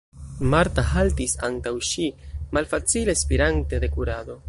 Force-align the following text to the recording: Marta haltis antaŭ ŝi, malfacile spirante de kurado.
Marta 0.53 0.85
haltis 0.93 1.35
antaŭ 1.49 1.75
ŝi, 1.91 2.09
malfacile 2.59 3.19
spirante 3.25 3.83
de 3.87 3.97
kurado. 3.99 4.39